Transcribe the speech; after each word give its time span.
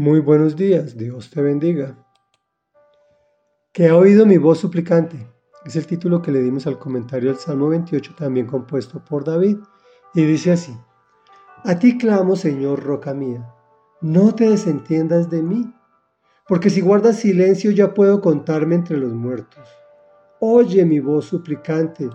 Muy 0.00 0.20
buenos 0.20 0.56
días, 0.56 0.96
Dios 0.96 1.28
te 1.28 1.42
bendiga. 1.42 1.94
Que 3.70 3.88
ha 3.88 3.96
oído 3.98 4.24
mi 4.24 4.38
voz 4.38 4.56
suplicante. 4.56 5.28
Es 5.66 5.76
el 5.76 5.86
título 5.86 6.22
que 6.22 6.32
le 6.32 6.40
dimos 6.40 6.66
al 6.66 6.78
comentario 6.78 7.28
del 7.28 7.38
Salmo 7.38 7.68
28, 7.68 8.14
también 8.16 8.46
compuesto 8.46 9.04
por 9.04 9.24
David, 9.24 9.58
y 10.14 10.22
dice 10.24 10.52
así, 10.52 10.74
A 11.64 11.78
ti 11.78 11.98
clamo, 11.98 12.34
Señor, 12.34 12.82
roca 12.82 13.12
mía, 13.12 13.46
no 14.00 14.34
te 14.34 14.48
desentiendas 14.48 15.28
de 15.28 15.42
mí, 15.42 15.70
porque 16.48 16.70
si 16.70 16.80
guardas 16.80 17.18
silencio 17.18 17.70
ya 17.70 17.92
puedo 17.92 18.22
contarme 18.22 18.76
entre 18.76 18.96
los 18.96 19.12
muertos. 19.12 19.68
Oye 20.40 20.86
mi 20.86 21.00
voz 21.00 21.26
suplicante, 21.26 22.08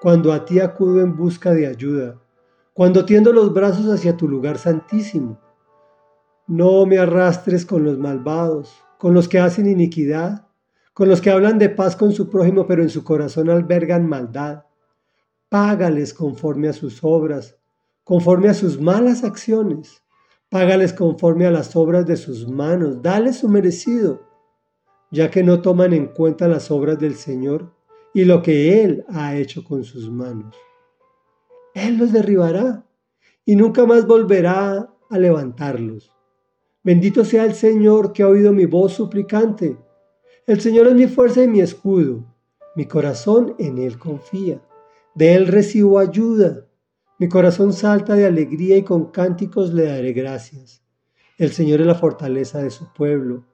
cuando 0.00 0.32
a 0.32 0.46
ti 0.46 0.58
acudo 0.58 1.02
en 1.02 1.14
busca 1.14 1.52
de 1.52 1.66
ayuda, 1.66 2.18
cuando 2.72 3.04
tiendo 3.04 3.30
los 3.30 3.52
brazos 3.52 3.92
hacia 3.92 4.16
tu 4.16 4.26
lugar 4.26 4.56
santísimo 4.56 5.38
no 6.46 6.86
me 6.86 6.98
arrastres 6.98 7.66
con 7.66 7.84
los 7.84 7.98
malvados, 7.98 8.74
con 8.98 9.14
los 9.14 9.28
que 9.28 9.38
hacen 9.38 9.66
iniquidad, 9.66 10.46
con 10.94 11.08
los 11.08 11.20
que 11.20 11.30
hablan 11.30 11.58
de 11.58 11.68
paz 11.68 11.96
con 11.96 12.12
su 12.12 12.30
prójimo, 12.30 12.66
pero 12.66 12.82
en 12.82 12.88
su 12.88 13.04
corazón 13.04 13.50
albergan 13.50 14.08
maldad. 14.08 14.64
Págales 15.48 16.14
conforme 16.14 16.68
a 16.68 16.72
sus 16.72 17.00
obras, 17.02 17.58
conforme 18.04 18.48
a 18.48 18.54
sus 18.54 18.80
malas 18.80 19.24
acciones. 19.24 20.02
Págales 20.48 20.92
conforme 20.92 21.46
a 21.46 21.50
las 21.50 21.74
obras 21.76 22.06
de 22.06 22.16
sus 22.16 22.48
manos. 22.48 23.02
Dales 23.02 23.38
su 23.38 23.48
merecido, 23.48 24.22
ya 25.10 25.30
que 25.30 25.42
no 25.42 25.60
toman 25.60 25.92
en 25.92 26.06
cuenta 26.06 26.48
las 26.48 26.70
obras 26.70 26.98
del 26.98 27.16
Señor 27.16 27.74
y 28.14 28.24
lo 28.24 28.42
que 28.42 28.82
Él 28.82 29.04
ha 29.08 29.36
hecho 29.36 29.64
con 29.64 29.84
sus 29.84 30.10
manos. 30.10 30.56
Él 31.74 31.98
los 31.98 32.12
derribará 32.12 32.86
y 33.44 33.56
nunca 33.56 33.84
más 33.84 34.06
volverá 34.06 34.88
a 35.10 35.18
levantarlos. 35.18 36.15
Bendito 36.86 37.24
sea 37.24 37.44
el 37.44 37.54
Señor 37.54 38.12
que 38.12 38.22
ha 38.22 38.28
oído 38.28 38.52
mi 38.52 38.64
voz 38.64 38.92
suplicante. 38.92 39.76
El 40.46 40.60
Señor 40.60 40.86
es 40.86 40.94
mi 40.94 41.08
fuerza 41.08 41.42
y 41.42 41.48
mi 41.48 41.58
escudo. 41.58 42.24
Mi 42.76 42.84
corazón 42.84 43.56
en 43.58 43.78
Él 43.78 43.98
confía. 43.98 44.62
De 45.12 45.34
Él 45.34 45.48
recibo 45.48 45.98
ayuda. 45.98 46.64
Mi 47.18 47.28
corazón 47.28 47.72
salta 47.72 48.14
de 48.14 48.24
alegría 48.24 48.76
y 48.76 48.84
con 48.84 49.10
cánticos 49.10 49.74
le 49.74 49.86
daré 49.86 50.12
gracias. 50.12 50.80
El 51.38 51.50
Señor 51.50 51.80
es 51.80 51.88
la 51.88 51.96
fortaleza 51.96 52.62
de 52.62 52.70
su 52.70 52.92
pueblo 52.92 53.44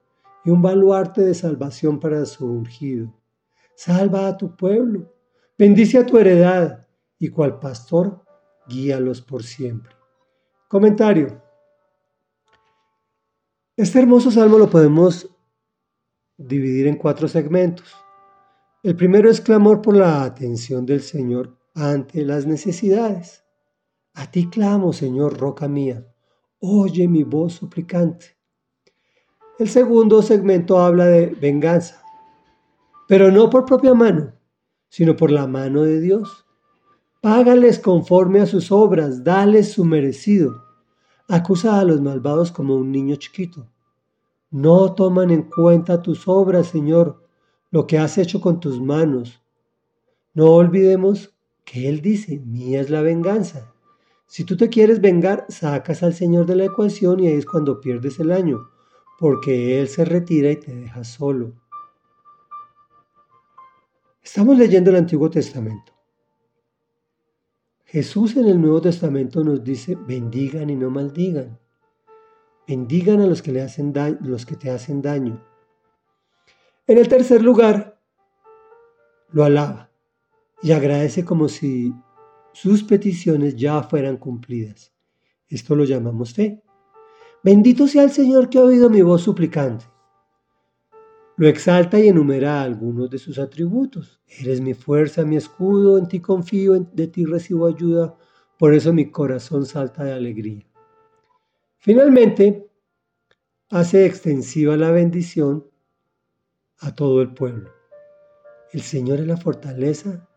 y 0.45 0.51
un 0.51 0.61
baluarte 0.61 1.23
de 1.23 1.33
salvación 1.33 2.01
para 2.01 2.27
su 2.27 2.45
ungido. 2.45 3.15
Salva 3.75 4.29
a 4.29 4.37
tu 4.37 4.55
pueblo, 4.55 5.11
bendice 5.57 5.97
a 5.97 6.05
tu 6.05 6.19
heredad 6.19 6.87
y 7.19 7.31
cual 7.31 7.59
pastor, 7.59 8.27
guíalos 8.69 9.23
por 9.23 9.43
siempre. 9.43 9.95
Comentario. 10.69 11.41
Este 13.75 14.01
hermoso 14.01 14.31
salmo 14.31 14.59
lo 14.59 14.69
podemos 14.69 15.31
dividir 16.37 16.87
en 16.89 16.97
cuatro 16.97 17.27
segmentos. 17.27 17.97
El 18.83 18.95
primero 18.97 19.31
es 19.31 19.41
clamor 19.41 19.81
por 19.81 19.97
la 19.97 20.25
atención 20.25 20.85
del 20.85 21.01
Señor 21.01 21.57
ante 21.75 22.23
las 22.27 22.45
necesidades. 22.45 23.45
A 24.13 24.31
ti 24.31 24.51
clamo, 24.51 24.93
Señor, 24.93 25.39
roca 25.39 25.69
mía, 25.69 26.07
oye 26.61 27.09
mi 27.09 27.23
voz 27.23 27.55
suplicante. 27.55 28.37
El 29.59 29.71
segundo 29.71 30.21
segmento 30.21 30.79
habla 30.79 31.07
de 31.07 31.29
venganza, 31.29 32.03
pero 33.09 33.31
no 33.31 33.49
por 33.49 33.65
propia 33.65 33.95
mano, 33.95 34.35
sino 34.91 35.17
por 35.17 35.31
la 35.31 35.47
mano 35.47 35.81
de 35.85 35.99
Dios. 35.99 36.45
Págales 37.23 37.79
conforme 37.79 38.43
a 38.43 38.47
sus 38.47 38.71
obras, 38.71 39.25
dales 39.25 39.73
su 39.73 39.87
merecido. 39.87 40.62
Acusa 41.35 41.81
a 41.81 41.85
los 41.85 42.03
malvados 42.03 42.53
como 42.53 42.77
un 42.77 42.93
niño 42.93 43.17
chiquito. 43.17 43.67
No 44.51 44.93
toman 44.93 45.31
en 45.31 45.45
cuenta 45.45 46.03
tus 46.03 46.29
obras, 46.29 46.67
Señor, 46.67 47.25
lo 47.71 47.87
que 47.87 47.97
has 47.97 48.19
hecho 48.19 48.39
con 48.39 48.61
tus 48.61 48.83
manos. 48.83 49.41
No 50.35 50.51
olvidemos 50.51 51.35
que 51.65 51.89
Él 51.89 52.03
dice, 52.03 52.39
mía 52.41 52.83
es 52.83 52.91
la 52.91 53.01
venganza. 53.01 53.73
Si 54.27 54.45
tú 54.45 54.59
te 54.59 54.69
quieres 54.69 55.01
vengar, 55.01 55.47
sacas 55.49 56.03
al 56.03 56.13
Señor 56.13 56.45
de 56.45 56.57
la 56.57 56.67
ecuación 56.67 57.19
y 57.21 57.29
ahí 57.29 57.39
es 57.39 57.47
cuando 57.47 57.81
pierdes 57.81 58.21
el 58.21 58.31
año, 58.31 58.69
porque 59.19 59.81
Él 59.81 59.89
se 59.89 60.05
retira 60.05 60.51
y 60.51 60.57
te 60.57 60.75
deja 60.75 61.03
solo. 61.03 61.55
Estamos 64.23 64.59
leyendo 64.59 64.91
el 64.91 64.97
Antiguo 64.97 65.31
Testamento. 65.31 65.95
Jesús 67.93 68.39
en 68.39 68.49
el 68.49 68.59
Nuevo 68.59 68.81
Testamento 68.81 69.45
nos 69.45 69.63
dice, 69.63 69.97
bendigan 69.97 70.71
y 70.71 70.77
no 70.77 70.89
maldigan. 70.89 71.59
Bendigan 72.67 73.21
a 73.21 73.27
los 73.27 73.43
que, 73.43 73.53
le 73.53 73.61
hacen 73.61 73.93
los 74.23 74.47
que 74.47 74.57
te 74.57 74.71
hacen 74.71 75.03
daño. 75.03 75.45
En 76.87 76.97
el 76.97 77.07
tercer 77.07 77.43
lugar, 77.43 78.01
lo 79.29 79.45
alaba 79.45 79.91
y 80.63 80.73
agradece 80.73 81.23
como 81.27 81.51
si 81.51 81.93
sus 82.55 82.83
peticiones 82.83 83.57
ya 83.57 83.83
fueran 83.83 84.17
cumplidas. 84.17 84.91
Esto 85.47 85.77
lo 85.77 85.85
llamamos 85.85 86.33
fe. 86.33 86.63
Bendito 87.45 87.87
sea 87.87 88.05
el 88.05 88.11
Señor 88.11 88.49
que 88.49 88.57
ha 88.57 88.63
oído 88.63 88.89
mi 88.89 89.03
voz 89.03 89.21
suplicante. 89.21 89.85
Lo 91.37 91.49
exalta 91.49 91.99
y 91.99 92.09
enumera 92.09 92.63
algunos 92.63 93.09
de 93.09 93.19
sus 93.19 93.39
atributos. 93.39 94.21
Eres 94.27 94.61
mi 94.61 94.75
fuerza, 94.75 95.25
mi 95.25 95.37
escudo, 95.37 95.99
en 95.99 96.07
ti 96.07 96.21
confío, 96.21 96.79
de 96.79 97.07
ti 97.07 97.25
recibo 97.25 97.67
ayuda, 97.67 98.15
por 98.59 98.75
eso 98.75 98.93
mi 98.93 99.11
corazón 99.11 99.65
salta 99.65 100.05
de 100.05 100.13
alegría. 100.13 100.67
Finalmente, 101.79 102.71
hace 103.71 104.05
extensiva 104.05 104.77
la 104.77 104.91
bendición 104.91 105.67
a 106.79 106.95
todo 106.95 107.23
el 107.23 107.33
pueblo. 107.33 107.71
El 108.73 108.83
Señor 108.83 109.21
es 109.21 109.27
la 109.27 109.37
fortaleza 109.37 110.29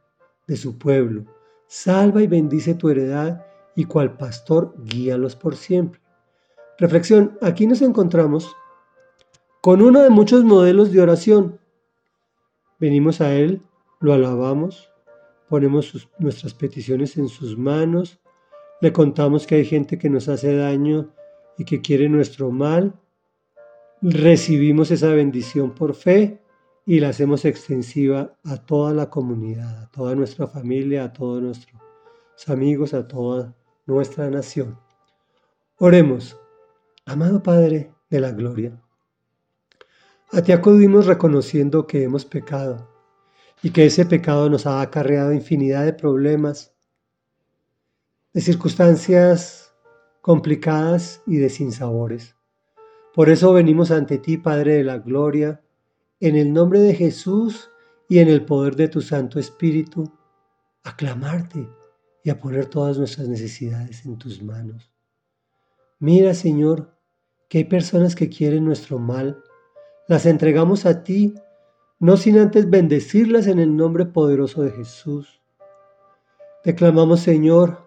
de 0.47 0.55
su 0.55 0.77
pueblo. 0.77 1.25
Salva 1.67 2.21
y 2.21 2.27
bendice 2.27 2.75
tu 2.75 2.89
heredad 2.89 3.45
y 3.75 3.83
cual 3.85 4.17
pastor 4.17 4.73
guíalos 4.77 5.35
por 5.35 5.55
siempre. 5.55 6.01
Reflexión, 6.77 7.37
aquí 7.41 7.67
nos 7.67 7.81
encontramos 7.81 8.55
con 9.65 9.81
uno 9.81 10.03
de 10.03 10.11
muchos 10.11 10.43
modelos 10.43 10.91
de 10.91 11.01
oración. 11.01 11.59
Venimos 12.79 13.19
a 13.19 13.33
Él, 13.33 13.63
lo 13.99 14.13
alabamos, 14.13 14.91
ponemos 15.49 16.07
nuestras 16.19 16.53
peticiones 16.53 17.17
en 17.17 17.29
sus 17.29 17.57
manos, 17.57 18.19
le 18.79 18.93
contamos 18.93 19.47
que 19.47 19.55
hay 19.55 19.65
gente 19.65 19.97
que 19.97 20.07
nos 20.07 20.29
hace 20.29 20.55
daño 20.55 21.15
y 21.57 21.65
que 21.65 21.81
quiere 21.81 22.09
nuestro 22.09 22.51
mal, 22.51 22.93
recibimos 24.03 24.91
esa 24.91 25.09
bendición 25.09 25.73
por 25.73 25.95
fe 25.95 26.43
y 26.85 26.99
la 26.99 27.09
hacemos 27.09 27.43
extensiva 27.43 28.37
a 28.43 28.57
toda 28.57 28.93
la 28.93 29.09
comunidad, 29.09 29.81
a 29.81 29.89
toda 29.89 30.13
nuestra 30.13 30.45
familia, 30.45 31.05
a 31.05 31.11
todos 31.11 31.41
nuestros 31.41 31.81
amigos, 32.45 32.93
a 32.93 33.07
toda 33.07 33.55
nuestra 33.87 34.29
nación. 34.29 34.77
Oremos, 35.79 36.39
amado 37.07 37.41
Padre 37.41 37.95
de 38.11 38.19
la 38.19 38.31
Gloria. 38.31 38.84
A 40.31 40.41
ti 40.41 40.51
acudimos 40.51 41.05
reconociendo 41.05 41.85
que 41.85 42.03
hemos 42.03 42.25
pecado 42.25 42.89
y 43.61 43.69
que 43.69 43.85
ese 43.85 44.05
pecado 44.05 44.49
nos 44.49 44.65
ha 44.65 44.81
acarreado 44.81 45.31
infinidad 45.33 45.85
de 45.85 45.93
problemas, 45.93 46.73
de 48.33 48.41
circunstancias 48.41 49.73
complicadas 50.21 51.21
y 51.27 51.37
de 51.37 51.49
sinsabores. 51.49 52.35
Por 53.13 53.29
eso 53.29 53.53
venimos 53.53 53.91
ante 53.91 54.17
ti, 54.17 54.37
Padre 54.37 54.73
de 54.73 54.83
la 54.83 54.97
Gloria, 54.97 55.63
en 56.19 56.35
el 56.35 56.51
nombre 56.51 56.79
de 56.79 56.95
Jesús 56.95 57.69
y 58.09 58.19
en 58.19 58.27
el 58.27 58.43
poder 58.43 58.75
de 58.75 58.87
tu 58.87 59.01
Santo 59.01 59.39
Espíritu, 59.39 60.11
a 60.83 60.95
clamarte 60.95 61.69
y 62.23 62.29
a 62.31 62.39
poner 62.39 62.65
todas 62.65 62.97
nuestras 62.97 63.27
necesidades 63.27 64.05
en 64.05 64.17
tus 64.17 64.41
manos. 64.41 64.91
Mira, 65.99 66.33
Señor, 66.33 66.97
que 67.47 67.59
hay 67.59 67.63
personas 67.65 68.15
que 68.15 68.29
quieren 68.29 68.65
nuestro 68.65 68.99
mal, 68.99 69.43
las 70.07 70.25
entregamos 70.25 70.85
a 70.85 71.03
ti, 71.03 71.33
no 71.99 72.17
sin 72.17 72.37
antes 72.37 72.69
bendecirlas 72.69 73.47
en 73.47 73.59
el 73.59 73.75
nombre 73.75 74.05
poderoso 74.05 74.61
de 74.61 74.71
Jesús. 74.71 75.41
Te 76.63 76.75
clamamos, 76.75 77.21
Señor, 77.21 77.85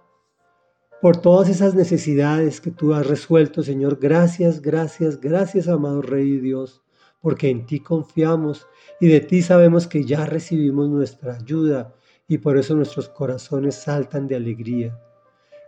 por 1.00 1.19
todas 1.19 1.49
esas 1.49 1.75
necesidades 1.75 2.61
que 2.61 2.70
tú 2.70 2.94
has 2.94 3.06
resuelto, 3.06 3.62
Señor. 3.62 3.99
Gracias, 4.00 4.61
gracias, 4.61 5.20
gracias, 5.20 5.69
amado 5.69 6.03
Rey 6.03 6.38
Dios, 6.38 6.82
porque 7.20 7.50
en 7.50 7.67
ti 7.67 7.81
confiamos 7.81 8.67
y 9.00 9.09
de 9.09 9.21
ti 9.21 9.43
sabemos 9.43 9.87
que 9.87 10.05
ya 10.05 10.26
recibimos 10.26 10.88
nuestra 10.88 11.35
ayuda 11.37 11.94
y 12.26 12.38
por 12.38 12.59
eso 12.59 12.75
nuestros 12.75 13.09
corazones 13.09 13.76
saltan 13.76 14.26
de 14.26 14.37
alegría. 14.37 14.99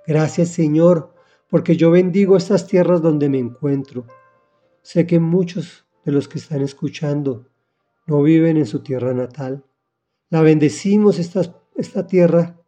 Gracias, 0.07 0.49
Señor, 0.49 1.15
porque 1.49 1.77
yo 1.77 1.91
bendigo 1.91 2.37
estas 2.37 2.67
tierras 2.67 3.03
donde 3.03 3.29
me 3.29 3.39
encuentro. 3.39 4.07
Sé 4.83 5.07
que 5.07 5.21
muchos 5.21 5.85
de 6.05 6.13
los 6.13 6.29
que 6.29 6.39
están 6.39 6.63
escuchando 6.63 7.47
no 8.07 8.23
viven 8.23 8.57
en 8.57 8.67
su 8.67 8.81
tierra 8.83 9.15
natal. 9.15 9.65
La 10.31 10.43
bendecimos 10.43 11.19
esta, 11.19 11.43
esta 11.77 12.07
tierra 12.07 12.61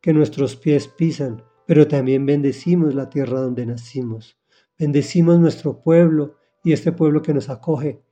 que 0.00 0.12
nuestros 0.12 0.56
pies 0.56 0.88
pisan, 0.88 1.42
pero 1.66 1.88
también 1.88 2.26
bendecimos 2.26 2.94
la 2.94 3.10
tierra 3.10 3.40
donde 3.40 3.66
nacimos. 3.66 4.38
Bendecimos 4.78 5.38
nuestro 5.38 5.82
pueblo 5.82 6.36
y 6.62 6.72
este 6.72 6.92
pueblo 6.92 7.22
que 7.22 7.34
nos 7.34 7.48
acoge 7.48 8.02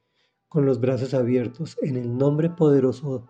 con 0.49 0.67
los 0.67 0.81
brazos 0.81 1.15
abiertos 1.15 1.77
en 1.82 1.97
el 1.97 2.17
nombre 2.17 2.50
poderoso 2.50 3.29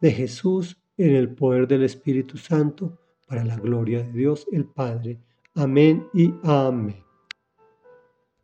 de 0.00 0.12
Jesús, 0.12 0.78
en 0.96 1.14
el 1.14 1.34
poder 1.34 1.66
del 1.66 1.82
Espíritu 1.82 2.38
Santo, 2.38 2.98
para 3.26 3.44
la 3.44 3.56
gloria 3.56 4.02
de 4.02 4.12
Dios 4.12 4.46
el 4.52 4.66
Padre. 4.66 5.20
Amén 5.54 6.06
y 6.14 6.34
amén. 6.42 7.11